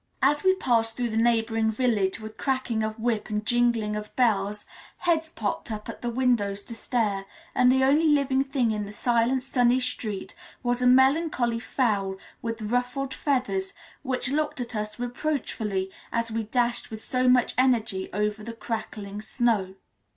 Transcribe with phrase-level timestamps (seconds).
[0.23, 4.65] As we passed through the neighbouring village with cracking of whip and jingling of bells,
[4.97, 8.93] heads popped up at the windows to stare, and the only living thing in the
[8.93, 10.33] silent, sunny street
[10.63, 16.89] was a melancholy fowl with ruffled feathers, which looked at us reproachfully, as we dashed
[16.89, 19.75] with so much energy over the crackling snow.